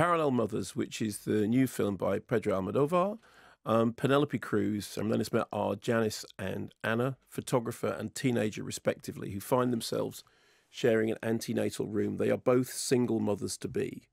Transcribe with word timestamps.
Parallel 0.00 0.30
Mothers, 0.30 0.74
which 0.74 1.02
is 1.02 1.18
the 1.18 1.46
new 1.46 1.66
film 1.66 1.96
by 1.96 2.18
Pedro 2.18 2.58
Almodovar. 2.58 3.18
Um, 3.66 3.92
Penelope 3.92 4.38
Cruz 4.38 4.96
and 4.96 5.08
Milena 5.08 5.26
Smit 5.26 5.44
are 5.52 5.76
Janis 5.76 6.24
and 6.38 6.72
Anna, 6.82 7.18
photographer 7.28 7.88
and 7.88 8.14
teenager 8.14 8.62
respectively, 8.62 9.32
who 9.32 9.40
find 9.40 9.70
themselves 9.70 10.24
sharing 10.70 11.10
an 11.10 11.18
antenatal 11.22 11.86
room. 11.86 12.16
They 12.16 12.30
are 12.30 12.38
both 12.38 12.72
single 12.72 13.20
mothers 13.20 13.58
to 13.58 13.68
be. 13.68 14.08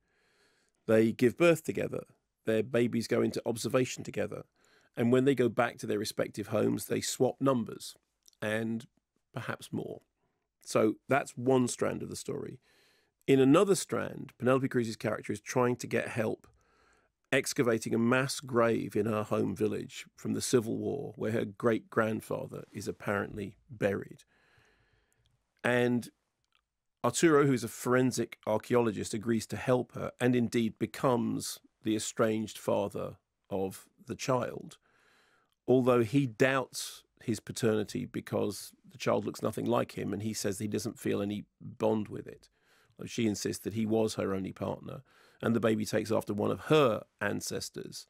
They 0.88 1.14
give 1.14 1.38
birth 1.38 1.64
together. 1.64 2.04
Their 2.44 2.64
babies 2.64 3.08
go 3.08 3.22
into 3.22 3.42
observation 3.46 4.04
together. 4.04 4.44
And 4.98 5.14
when 5.14 5.24
they 5.24 5.36
go 5.36 5.48
back 5.48 5.78
to 5.78 5.88
their 5.88 6.00
respective 6.00 6.48
homes, 6.48 6.88
they 6.88 7.00
swap 7.00 7.38
numbers 7.40 7.96
and 8.42 8.86
perhaps 9.34 9.72
more. 9.72 10.02
So 10.66 10.96
that's 11.08 11.38
one 11.38 11.70
strand 11.70 12.04
of 12.04 12.10
the 12.10 12.18
story. 12.18 12.60
In 13.28 13.42
another 13.42 13.76
strand, 13.76 14.32
Penelope 14.40 14.70
Cruz's 14.70 14.96
character 14.96 15.34
is 15.34 15.42
trying 15.42 15.76
to 15.78 15.88
get 15.88 16.08
help 16.08 16.48
excavating 17.30 17.94
a 17.94 17.98
mass 17.98 18.40
grave 18.40 18.96
in 18.96 19.06
her 19.06 19.24
home 19.24 19.54
village 19.54 20.06
from 20.16 20.34
the 20.34 20.42
Civil 20.42 20.78
War, 20.78 21.14
where 21.18 21.34
her 21.34 21.44
great 21.44 21.90
grandfather 21.90 22.64
is 22.72 22.88
apparently 22.88 23.58
buried. 23.70 24.24
And 25.62 26.10
Arturo, 27.04 27.46
who's 27.46 27.66
a 27.66 27.68
forensic 27.68 28.38
archaeologist, 28.48 29.14
agrees 29.14 29.46
to 29.48 29.58
help 29.58 29.92
her 29.92 30.14
and 30.22 30.34
indeed 30.34 30.80
becomes 30.80 31.60
the 31.84 31.98
estranged 31.98 32.58
father 32.58 33.18
of 33.50 33.88
the 34.06 34.16
child, 34.16 34.78
although 35.68 36.04
he 36.04 36.26
doubts 36.26 37.04
his 37.22 37.42
paternity 37.42 38.06
because 38.06 38.72
the 38.90 38.98
child 38.98 39.26
looks 39.26 39.42
nothing 39.42 39.66
like 39.66 39.98
him 39.98 40.14
and 40.14 40.24
he 40.24 40.34
says 40.34 40.60
he 40.60 40.68
doesn't 40.68 40.98
feel 40.98 41.22
any 41.22 41.44
bond 41.60 42.08
with 42.08 42.26
it. 42.26 42.48
She 43.06 43.28
insists 43.28 43.64
that 43.64 43.74
he 43.74 43.86
was 43.86 44.16
her 44.16 44.34
only 44.34 44.52
partner 44.52 45.02
and 45.42 45.56
the 45.56 45.60
baby 45.60 45.86
takes 45.86 46.12
after 46.12 46.34
one 46.34 46.52
of 46.52 46.62
her 46.62 47.04
ancestors. 47.22 48.08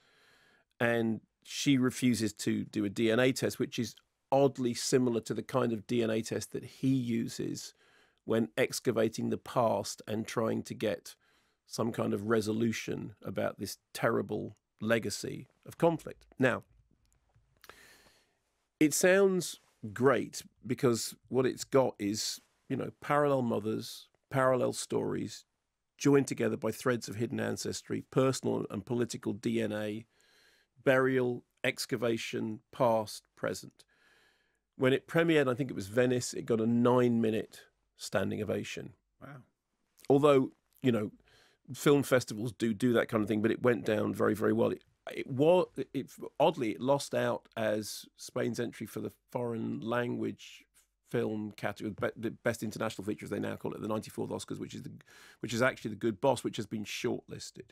And 0.80 1.22
she 1.44 1.78
refuses 1.78 2.34
to 2.34 2.66
do 2.66 2.86
a 2.86 2.90
DNA 2.90 3.36
test, 3.36 3.60
which 3.60 3.80
is 3.80 3.96
oddly 4.32 4.74
similar 4.74 5.22
to 5.22 5.34
the 5.34 5.44
kind 5.44 5.74
of 5.74 5.88
DNA 5.88 6.26
test 6.26 6.52
that 6.52 6.64
he 6.64 6.90
uses 6.90 7.74
when 8.26 8.50
excavating 8.58 9.30
the 9.30 9.38
past 9.38 10.02
and 10.08 10.28
trying 10.28 10.62
to 10.64 10.74
get 10.74 11.16
some 11.66 11.92
kind 11.92 12.14
of 12.14 12.28
resolution 12.28 13.14
about 13.24 13.60
this 13.60 13.78
terrible 13.94 14.58
legacy 14.82 15.48
of 15.66 15.78
conflict. 15.78 16.26
Now, 16.38 16.64
it 18.80 18.94
sounds 18.94 19.60
great 19.94 20.44
because 20.66 21.16
what 21.30 21.46
it's 21.46 21.64
got 21.64 21.96
is, 22.00 22.42
you 22.70 22.76
know, 22.76 22.92
parallel 23.02 23.42
mothers, 23.42 24.08
parallel 24.30 24.74
stories, 24.74 25.46
joined 25.98 26.28
together 26.28 26.58
by 26.58 26.72
threads 26.72 27.08
of 27.08 27.16
hidden 27.16 27.40
ancestry, 27.40 28.04
personal 28.12 28.66
and 28.70 28.86
political 28.86 29.34
DNA, 29.34 30.06
burial, 30.84 31.44
excavation, 31.64 32.60
past, 32.72 33.24
present. 33.36 33.84
When 34.76 34.94
it 34.94 35.08
premiered, 35.08 35.50
I 35.50 35.56
think 35.56 35.70
it 35.72 35.76
was 35.76 35.88
Venice, 35.88 36.34
it 36.34 36.46
got 36.46 36.62
a 36.62 36.68
nine 36.68 37.20
minute 37.20 37.62
standing 37.98 38.42
ovation. 38.42 38.94
Wow. 39.22 39.38
Although, 40.10 40.52
you 40.84 40.92
know, 40.92 41.12
film 41.74 42.04
festivals 42.04 42.54
do 42.54 42.74
do 42.74 42.94
that 42.94 43.10
kind 43.10 43.22
of 43.22 43.28
thing, 43.28 43.42
but 43.42 43.52
it 43.52 43.62
went 43.62 43.86
down 43.86 44.14
very, 44.14 44.36
very 44.36 44.54
well. 44.54 44.70
It, 44.70 44.84
it 45.12 45.28
was 45.28 45.68
it, 45.94 46.12
oddly 46.40 46.72
it 46.72 46.82
lost 46.82 47.16
out 47.16 47.48
as 47.56 48.06
Spain's 48.18 48.60
entry 48.60 48.86
for 48.86 49.00
the 49.00 49.12
foreign 49.32 49.80
language 49.80 50.64
film 51.10 51.54
category, 51.58 51.94
the 52.16 52.32
best 52.32 52.64
international 52.64 53.06
feature, 53.06 53.26
as 53.26 53.30
they 53.30 53.40
now 53.40 53.56
call 53.56 53.74
it, 53.74 53.82
the 53.82 53.88
94th 53.88 54.30
Oscars, 54.30 54.60
which 54.60 54.74
is 54.74 54.84
the, 54.84 54.92
which 55.42 55.54
is 55.54 55.62
actually 55.62 55.90
the 55.90 55.98
Good 55.98 56.22
Boss, 56.22 56.44
which 56.44 56.58
has 56.58 56.66
been 56.66 56.84
shortlisted. 56.84 57.72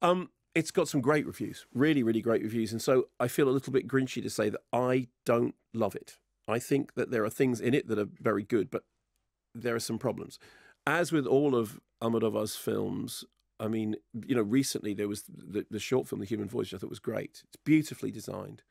Um, 0.00 0.30
it's 0.54 0.70
got 0.70 0.88
some 0.88 1.00
great 1.00 1.26
reviews, 1.26 1.66
really, 1.74 2.02
really 2.02 2.20
great 2.20 2.42
reviews, 2.42 2.72
and 2.72 2.82
so 2.82 3.08
I 3.18 3.28
feel 3.28 3.48
a 3.48 3.50
little 3.50 3.72
bit 3.72 3.88
grinchy 3.88 4.22
to 4.22 4.30
say 4.30 4.48
that 4.50 4.60
I 4.72 5.08
don't 5.24 5.54
love 5.72 5.94
it. 5.94 6.18
I 6.48 6.58
think 6.58 6.94
that 6.94 7.10
there 7.10 7.24
are 7.24 7.30
things 7.30 7.60
in 7.60 7.74
it 7.74 7.88
that 7.88 7.98
are 7.98 8.08
very 8.20 8.42
good, 8.42 8.70
but 8.70 8.84
there 9.54 9.74
are 9.74 9.80
some 9.80 9.98
problems. 9.98 10.38
As 10.86 11.12
with 11.12 11.26
all 11.26 11.54
of 11.54 11.80
Almodovar's 12.02 12.56
films, 12.56 13.24
I 13.60 13.68
mean, 13.68 13.96
you 14.26 14.34
know, 14.34 14.42
recently 14.42 14.92
there 14.92 15.08
was 15.08 15.22
the, 15.22 15.64
the 15.70 15.78
short 15.78 16.08
film, 16.08 16.20
The 16.20 16.26
Human 16.26 16.48
Voice, 16.48 16.74
I 16.74 16.78
thought 16.78 16.90
was 16.90 16.98
great. 16.98 17.42
It's 17.44 17.56
beautifully 17.64 18.10
designed, 18.10 18.62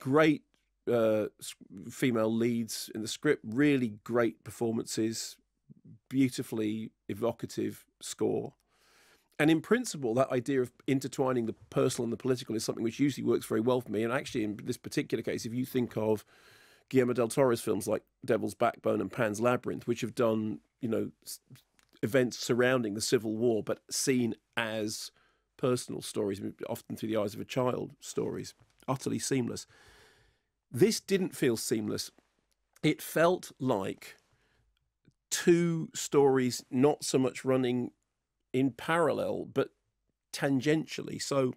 great 0.00 0.42
uh, 0.92 1.26
female 1.90 2.32
leads 2.32 2.90
in 2.94 3.02
the 3.02 3.08
script, 3.08 3.42
really 3.46 3.98
great 4.04 4.44
performances, 4.44 5.36
beautifully 6.08 6.90
evocative 7.08 7.84
score. 8.00 8.54
And 9.38 9.50
in 9.50 9.60
principle, 9.60 10.14
that 10.14 10.30
idea 10.30 10.62
of 10.62 10.72
intertwining 10.86 11.46
the 11.46 11.54
personal 11.68 12.04
and 12.04 12.12
the 12.12 12.16
political 12.16 12.54
is 12.54 12.64
something 12.64 12.84
which 12.84 12.98
usually 12.98 13.26
works 13.26 13.44
very 13.44 13.60
well 13.60 13.80
for 13.82 13.92
me. 13.92 14.02
And 14.02 14.12
actually, 14.12 14.44
in 14.44 14.58
this 14.64 14.78
particular 14.78 15.22
case, 15.22 15.44
if 15.44 15.52
you 15.52 15.66
think 15.66 15.96
of 15.96 16.24
Guillermo 16.88 17.12
del 17.12 17.28
Toro's 17.28 17.60
films 17.60 17.86
like 17.86 18.02
Devil's 18.24 18.54
Backbone 18.54 19.00
and 19.00 19.12
Pan's 19.12 19.40
Labyrinth, 19.40 19.86
which 19.86 20.00
have 20.00 20.14
done, 20.14 20.60
you 20.80 20.88
know, 20.88 21.10
events 22.02 22.38
surrounding 22.38 22.94
the 22.94 23.00
Civil 23.00 23.36
War, 23.36 23.62
but 23.62 23.80
seen 23.90 24.34
as 24.56 25.10
personal 25.56 26.00
stories, 26.00 26.40
often 26.68 26.96
through 26.96 27.08
the 27.08 27.16
eyes 27.16 27.34
of 27.34 27.40
a 27.40 27.44
child 27.44 27.92
stories, 28.00 28.54
utterly 28.88 29.18
seamless. 29.18 29.66
This 30.76 31.00
didn't 31.00 31.34
feel 31.34 31.56
seamless. 31.56 32.10
It 32.82 33.00
felt 33.00 33.50
like 33.58 34.18
two 35.30 35.88
stories, 35.94 36.62
not 36.70 37.02
so 37.02 37.18
much 37.18 37.46
running 37.46 37.92
in 38.52 38.72
parallel, 38.72 39.46
but 39.46 39.70
tangentially. 40.34 41.20
So, 41.22 41.54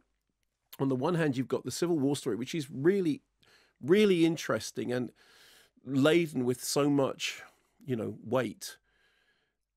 on 0.80 0.88
the 0.88 0.96
one 0.96 1.16
hand, 1.16 1.36
you've 1.36 1.50
got 1.50 1.66
the 1.66 1.72
Civil 1.72 2.00
War 2.00 2.16
story, 2.16 2.38
which 2.38 2.56
is 2.56 2.72
really, 2.72 3.22
really 3.84 4.26
interesting 4.26 4.90
and 4.94 5.12
laden 5.84 6.46
with 6.46 6.64
so 6.64 6.90
much, 6.90 7.44
you 7.86 7.98
know, 7.98 8.16
weight. 8.24 8.78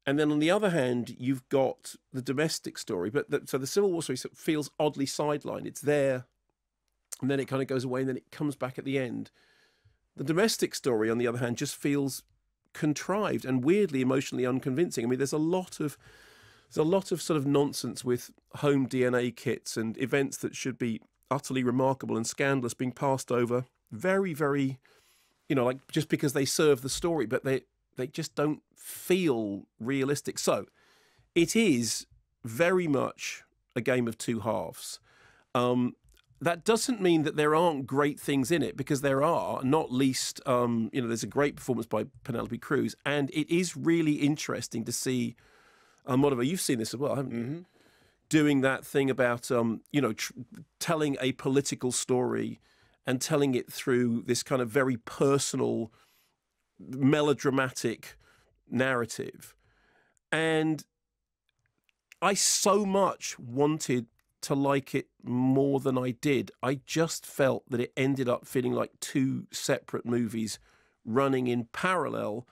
And 0.06 0.20
then 0.20 0.30
on 0.30 0.38
the 0.38 0.53
other 0.53 0.70
hand, 0.70 1.16
you've 1.19 1.48
got 1.48 1.97
the 2.12 2.22
domestic 2.22 2.78
story. 2.78 3.10
But 3.10 3.28
the, 3.28 3.42
so 3.47 3.59
the 3.59 3.66
Civil 3.66 3.91
War 3.91 4.04
story 4.04 4.19
feels 4.36 4.70
oddly 4.78 5.06
sidelined. 5.06 5.66
It's 5.66 5.80
there, 5.80 6.26
and 7.22 7.31
then 7.31 7.41
it 7.41 7.49
kind 7.49 7.62
of 7.62 7.69
goes 7.69 7.84
away, 7.84 8.00
and 8.00 8.09
then 8.09 8.16
it 8.19 8.31
comes 8.31 8.55
back 8.56 8.78
at 8.78 8.84
the 8.84 8.99
end. 8.99 9.31
The 10.16 10.25
domestic 10.25 10.75
story, 10.75 11.09
on 11.09 11.16
the 11.16 11.27
other 11.27 11.38
hand, 11.38 11.56
just 11.56 11.75
feels 11.75 12.22
contrived 12.75 13.44
and 13.44 13.65
weirdly 13.65 14.03
emotionally 14.03 14.44
unconvincing. 14.44 15.05
I 15.05 15.09
mean, 15.09 15.19
there's 15.19 15.33
a 15.33 15.38
lot 15.38 15.81
of 15.81 15.97
there's 16.69 16.87
a 16.87 16.88
lot 16.88 17.12
of 17.12 17.21
sort 17.21 17.37
of 17.37 17.47
nonsense 17.47 18.05
with 18.05 18.31
home 18.56 18.88
DNA 18.88 19.34
kits 19.34 19.77
and 19.77 19.97
events 19.99 20.38
that 20.38 20.56
should 20.56 20.78
be 20.78 21.00
utterly 21.31 21.62
remarkable 21.62 22.16
and 22.16 22.27
scandalous 22.27 22.75
being 22.75 22.93
passed 22.93 23.31
over 23.31 23.65
very, 23.91 24.33
very, 24.33 24.81
you 25.49 25.54
know, 25.54 25.66
like 25.66 25.87
just 25.91 26.09
because 26.09 26.33
they 26.33 26.47
serve 26.47 26.81
the 26.81 26.89
story, 26.89 27.27
but 27.27 27.44
they 27.44 27.62
they 27.97 28.06
just 28.06 28.34
don't 28.34 28.62
feel 28.75 29.66
realistic. 29.78 30.39
So 30.39 30.66
it 31.34 31.54
is 31.54 32.06
very 32.43 32.89
much 32.89 33.44
a 33.77 33.81
game 33.81 34.09
of 34.09 34.19
two 34.19 34.41
halves. 34.41 34.99
Um, 35.54 35.94
that 36.42 36.64
doesn't 36.64 37.00
mean 37.00 37.22
that 37.22 37.36
there 37.36 37.54
aren't 37.54 37.86
great 37.86 38.19
things 38.19 38.50
in 38.50 38.62
it 38.62 38.76
because 38.76 39.00
there 39.00 39.22
are, 39.22 39.62
not 39.62 39.92
least, 39.92 40.41
um, 40.44 40.91
you 40.92 41.00
know, 41.00 41.06
there's 41.06 41.22
a 41.22 41.28
great 41.28 41.54
performance 41.54 41.86
by 41.86 42.06
Penelope 42.25 42.58
Cruz, 42.58 42.97
and 43.06 43.30
it 43.30 43.48
is 43.48 43.76
really 43.76 44.14
interesting 44.14 44.84
to 44.84 44.92
see. 44.92 45.36
Um, 46.04 46.20
whatever 46.20 46.42
you've 46.42 46.60
seen 46.60 46.78
this 46.78 46.92
as 46.92 46.98
well, 46.98 47.14
haven't 47.14 47.32
you? 47.32 47.44
Mm-hmm. 47.44 47.58
Doing 48.28 48.60
that 48.62 48.84
thing 48.84 49.08
about, 49.08 49.53
um, 49.53 49.82
you 49.92 50.00
know, 50.00 50.12
tr- 50.12 50.32
telling 50.80 51.16
a 51.20 51.30
political 51.32 51.92
story 51.92 52.60
and 53.06 53.20
telling 53.20 53.54
it 53.54 53.72
through 53.72 54.24
this 54.26 54.42
kind 54.42 54.60
of 54.60 54.69
very 54.69 54.97
personal 54.97 55.92
melodramatic 56.80 58.16
narrative. 58.69 59.54
And 60.32 60.84
I 62.20 62.34
so 62.34 62.84
much 62.84 63.38
wanted 63.38 64.06
to 64.42 64.54
like 64.54 64.94
it 64.94 65.09
more 65.22 65.80
than 65.80 65.97
I 65.97 66.10
did. 66.10 66.50
I 66.62 66.80
just 66.86 67.24
felt 67.24 67.65
that 67.71 67.80
it 67.80 67.92
ended 67.97 68.28
up 68.28 68.47
feeling 68.47 68.72
like 68.72 68.91
two 69.00 69.47
separate 69.53 70.04
movies 70.04 70.59
running 71.04 71.47
in 71.47 71.68
parallel 71.72 72.47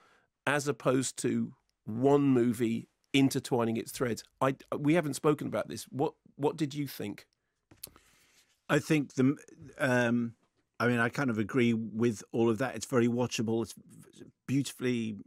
as 0.47 0.67
opposed 0.67 1.17
to 1.19 1.55
one 1.85 2.23
movie 2.23 2.89
intertwining 3.13 3.77
its 3.77 3.93
threads. 3.93 4.23
I 4.41 4.57
we 4.77 4.95
haven't 4.95 5.15
spoken 5.15 5.47
about 5.47 5.69
this. 5.69 5.85
What 5.85 6.15
what 6.37 6.57
did 6.57 6.75
you 6.75 6.87
think? 6.87 7.27
I 8.69 8.79
think 8.79 9.15
the 9.15 9.37
um, 9.79 10.35
I 10.79 10.87
mean, 10.87 10.99
I 10.99 11.09
kind 11.09 11.29
of 11.29 11.39
agree 11.39 11.75
with 11.75 12.25
all 12.33 12.49
of 12.49 12.59
that. 12.59 12.75
It's 12.75 12.87
very 12.87 13.09
watchable. 13.09 13.63
It's 13.63 13.75
beautifully 14.47 15.19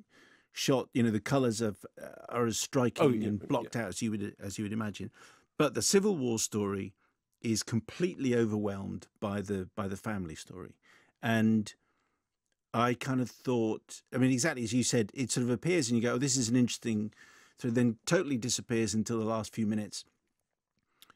shot. 0.52 0.90
You 0.94 1.04
know, 1.04 1.12
the 1.12 1.20
colours 1.20 1.62
of 1.62 1.86
uh, 2.02 2.08
are 2.30 2.46
as 2.46 2.58
striking 2.60 3.06
oh, 3.06 3.10
yeah, 3.10 3.28
and 3.28 3.48
blocked 3.48 3.76
yeah. 3.76 3.84
out 3.84 3.88
as 3.90 4.02
you 4.02 4.12
would 4.12 4.36
as 4.40 4.58
you 4.58 4.64
would 4.64 4.74
imagine. 4.74 5.12
But 5.58 5.74
the 5.74 5.82
Civil 5.82 6.16
War 6.16 6.40
story 6.40 6.94
is 7.42 7.64
completely 7.64 8.36
overwhelmed 8.36 9.08
by 9.20 9.42
the 9.42 9.70
by 9.76 9.88
the 9.88 9.98
family 9.98 10.36
story, 10.36 10.76
and 11.22 11.74
I 12.74 12.94
kind 12.94 13.22
of 13.22 13.30
thought. 13.30 14.02
I 14.14 14.18
mean, 14.18 14.32
exactly 14.32 14.64
as 14.64 14.74
you 14.74 14.84
said, 14.84 15.12
it 15.14 15.32
sort 15.32 15.44
of 15.44 15.52
appears 15.52 15.90
and 15.90 15.98
you 15.98 16.04
go, 16.04 16.14
"Oh, 16.14 16.18
this 16.18 16.38
is 16.38 16.50
an 16.50 16.56
interesting." 16.56 17.14
So 17.60 17.70
then 17.70 17.98
totally 18.06 18.38
disappears 18.38 18.94
until 18.94 19.20
the 19.20 19.26
last 19.26 19.54
few 19.54 19.68
minutes, 19.68 20.06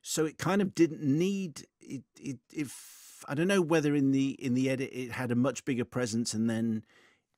so 0.01 0.25
it 0.25 0.37
kind 0.37 0.61
of 0.61 0.75
didn't 0.75 1.01
need 1.01 1.65
it. 1.81 2.03
It 2.19 2.37
if 2.53 3.25
I 3.27 3.33
don't 3.33 3.47
know 3.47 3.61
whether 3.61 3.95
in 3.95 4.11
the 4.11 4.31
in 4.39 4.53
the 4.53 4.69
edit 4.69 4.91
it 4.93 5.11
had 5.11 5.31
a 5.31 5.35
much 5.35 5.65
bigger 5.65 5.85
presence 5.85 6.33
and 6.33 6.49
then 6.49 6.85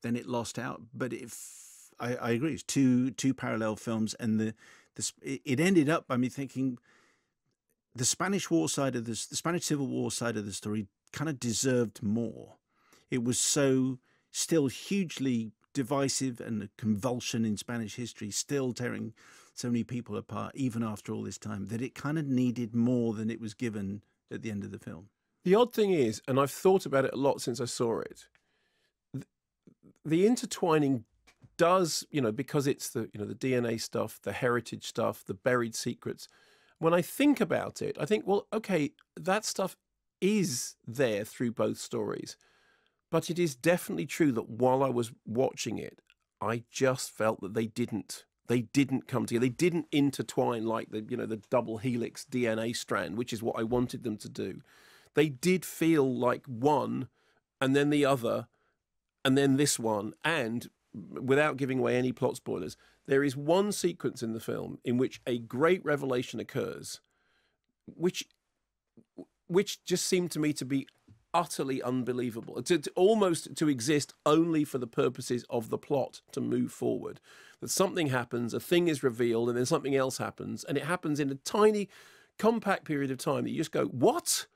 then 0.02 0.16
it 0.16 0.26
lost 0.26 0.58
out. 0.58 0.82
But 0.94 1.12
if 1.12 1.90
I, 1.98 2.14
I 2.16 2.30
agree, 2.30 2.54
it's 2.54 2.62
two 2.62 3.10
two 3.12 3.34
parallel 3.34 3.76
films, 3.76 4.14
and 4.14 4.38
the 4.38 4.54
it 5.22 5.60
ended 5.60 5.88
up 5.88 6.06
by 6.06 6.16
me 6.16 6.28
thinking 6.28 6.78
the 7.94 8.04
Spanish 8.04 8.50
War 8.50 8.68
side 8.68 8.96
of 8.96 9.04
this, 9.04 9.26
the 9.26 9.36
Spanish 9.36 9.64
Civil 9.64 9.86
War 9.86 10.10
side 10.10 10.36
of 10.36 10.46
the 10.46 10.52
story, 10.52 10.86
kind 11.12 11.28
of 11.28 11.40
deserved 11.40 12.02
more. 12.02 12.56
It 13.10 13.24
was 13.24 13.38
so 13.38 13.98
still 14.30 14.68
hugely 14.68 15.52
divisive 15.72 16.40
and 16.40 16.62
a 16.62 16.68
convulsion 16.76 17.44
in 17.44 17.56
Spanish 17.56 17.96
history, 17.96 18.30
still 18.30 18.72
tearing 18.72 19.12
so 19.54 19.68
many 19.68 19.84
people 19.84 20.16
apart, 20.16 20.52
even 20.54 20.82
after 20.82 21.12
all 21.12 21.22
this 21.22 21.38
time, 21.38 21.66
that 21.66 21.82
it 21.82 21.94
kind 21.94 22.18
of 22.18 22.26
needed 22.26 22.74
more 22.74 23.12
than 23.12 23.30
it 23.30 23.40
was 23.40 23.54
given 23.54 24.02
at 24.30 24.42
the 24.42 24.50
end 24.50 24.64
of 24.64 24.70
the 24.70 24.78
film. 24.78 25.08
The 25.44 25.54
odd 25.54 25.72
thing 25.72 25.92
is, 25.92 26.22
and 26.28 26.38
I've 26.38 26.50
thought 26.50 26.86
about 26.86 27.04
it 27.04 27.14
a 27.14 27.16
lot 27.16 27.40
since 27.40 27.60
I 27.60 27.64
saw 27.64 28.00
it, 28.00 28.26
the 30.04 30.26
intertwining 30.26 31.04
does, 31.60 32.06
you 32.10 32.22
know, 32.22 32.32
because 32.32 32.66
it's 32.66 32.88
the, 32.88 33.10
you 33.12 33.20
know, 33.20 33.26
the 33.26 33.34
DNA 33.34 33.78
stuff, 33.78 34.18
the 34.22 34.32
heritage 34.32 34.86
stuff, 34.86 35.22
the 35.26 35.34
buried 35.34 35.74
secrets. 35.74 36.26
When 36.78 36.94
I 36.94 37.02
think 37.02 37.38
about 37.38 37.82
it, 37.82 37.98
I 38.00 38.06
think, 38.06 38.26
well, 38.26 38.46
okay, 38.50 38.92
that 39.14 39.44
stuff 39.44 39.76
is 40.22 40.76
there 40.86 41.22
through 41.22 41.52
both 41.52 41.76
stories. 41.76 42.34
But 43.10 43.28
it 43.28 43.38
is 43.38 43.54
definitely 43.54 44.06
true 44.06 44.32
that 44.32 44.48
while 44.48 44.82
I 44.82 44.88
was 44.88 45.12
watching 45.26 45.76
it, 45.76 45.98
I 46.40 46.62
just 46.70 47.10
felt 47.10 47.42
that 47.42 47.52
they 47.52 47.66
didn't 47.66 48.24
they 48.46 48.62
didn't 48.62 49.06
come 49.06 49.26
together. 49.26 49.46
They 49.46 49.50
didn't 49.50 49.86
intertwine 49.92 50.64
like 50.64 50.90
the 50.90 51.04
you 51.10 51.16
know 51.18 51.26
the 51.26 51.42
double 51.50 51.76
helix 51.76 52.24
DNA 52.24 52.74
strand, 52.74 53.18
which 53.18 53.34
is 53.34 53.42
what 53.42 53.58
I 53.58 53.64
wanted 53.64 54.02
them 54.02 54.16
to 54.16 54.30
do. 54.30 54.62
They 55.14 55.28
did 55.28 55.66
feel 55.66 56.10
like 56.10 56.46
one 56.46 57.08
and 57.60 57.76
then 57.76 57.90
the 57.90 58.06
other 58.06 58.48
and 59.26 59.36
then 59.36 59.58
this 59.58 59.78
one 59.78 60.14
and 60.24 60.70
without 60.92 61.56
giving 61.56 61.78
away 61.78 61.96
any 61.96 62.12
plot 62.12 62.36
spoilers, 62.36 62.76
there 63.06 63.24
is 63.24 63.36
one 63.36 63.72
sequence 63.72 64.22
in 64.22 64.32
the 64.32 64.40
film 64.40 64.78
in 64.84 64.98
which 64.98 65.20
a 65.26 65.38
great 65.38 65.84
revelation 65.84 66.40
occurs 66.40 67.00
which 67.96 68.24
which 69.46 69.84
just 69.84 70.06
seemed 70.06 70.30
to 70.30 70.38
me 70.38 70.52
to 70.52 70.64
be 70.64 70.86
utterly 71.34 71.82
unbelievable. 71.82 72.62
To, 72.62 72.78
to, 72.78 72.90
almost 72.94 73.56
to 73.56 73.68
exist 73.68 74.14
only 74.24 74.64
for 74.64 74.78
the 74.78 74.86
purposes 74.86 75.44
of 75.50 75.70
the 75.70 75.78
plot 75.78 76.20
to 76.32 76.40
move 76.40 76.72
forward. 76.72 77.20
That 77.60 77.70
something 77.70 78.08
happens, 78.08 78.54
a 78.54 78.60
thing 78.60 78.88
is 78.88 79.02
revealed, 79.02 79.48
and 79.48 79.58
then 79.58 79.66
something 79.66 79.94
else 79.94 80.18
happens, 80.18 80.64
and 80.64 80.78
it 80.78 80.84
happens 80.84 81.20
in 81.20 81.30
a 81.30 81.34
tiny, 81.34 81.88
compact 82.38 82.84
period 82.84 83.10
of 83.10 83.18
time 83.18 83.44
that 83.44 83.50
you 83.50 83.58
just 83.58 83.72
go, 83.72 83.86
"What?" 83.86 84.46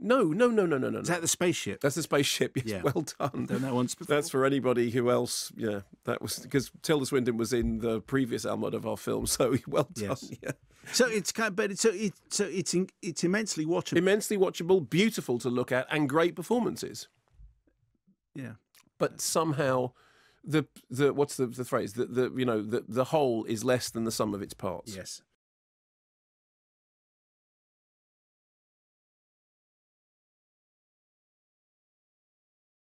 No, 0.00 0.24
no, 0.24 0.48
no, 0.48 0.64
no, 0.64 0.78
no, 0.78 0.90
no. 0.90 1.00
Is 1.00 1.08
that 1.08 1.22
the 1.22 1.28
spaceship? 1.28 1.80
That's 1.80 1.96
the 1.96 2.02
spaceship. 2.02 2.56
Yes, 2.56 2.66
yeah. 2.66 2.82
well 2.82 3.04
done. 3.18 3.46
Done 3.46 3.62
that 3.62 3.74
once 3.74 3.94
before. 3.94 4.14
That's 4.14 4.30
for 4.30 4.44
anybody 4.44 4.90
who 4.90 5.10
else. 5.10 5.50
Yeah, 5.56 5.80
that 6.04 6.22
was 6.22 6.38
because 6.38 6.70
Tilda 6.82 7.06
Swinton 7.06 7.36
was 7.36 7.52
in 7.52 7.78
the 7.78 8.00
previous 8.00 8.44
Almodovar 8.44 8.98
film, 8.98 9.26
so 9.26 9.56
well 9.66 9.88
done. 9.92 10.10
Yes. 10.10 10.30
Yeah. 10.42 10.52
So 10.92 11.06
it's 11.06 11.32
kind 11.32 11.48
of, 11.48 11.56
but 11.56 11.72
it's 11.72 11.82
so 11.82 11.90
it, 11.90 12.12
so 12.28 12.44
it's 12.44 12.74
it's 13.02 13.24
immensely 13.24 13.66
watchable. 13.66 13.98
Immensely 13.98 14.38
watchable, 14.38 14.88
beautiful 14.88 15.38
to 15.40 15.50
look 15.50 15.72
at, 15.72 15.86
and 15.90 16.08
great 16.08 16.36
performances. 16.36 17.08
Yeah, 18.34 18.52
but 18.98 19.20
somehow 19.20 19.92
the 20.44 20.66
the 20.88 21.12
what's 21.12 21.36
the 21.36 21.46
the 21.46 21.64
phrase 21.64 21.94
the 21.94 22.06
the 22.06 22.32
you 22.36 22.44
know 22.44 22.62
the 22.62 22.84
the 22.86 23.04
whole 23.04 23.44
is 23.44 23.64
less 23.64 23.90
than 23.90 24.04
the 24.04 24.12
sum 24.12 24.32
of 24.32 24.42
its 24.42 24.54
parts. 24.54 24.94
Yes. 24.94 25.22